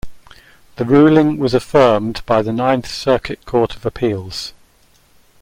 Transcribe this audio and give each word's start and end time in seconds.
The 0.77 0.83
ruling 0.83 1.37
was 1.37 1.53
affirmed 1.53 2.25
by 2.25 2.41
the 2.41 2.51
Ninth 2.51 2.87
Circuit 2.89 3.45
Court 3.45 3.75
of 3.75 3.85
Appeals. 3.85 4.51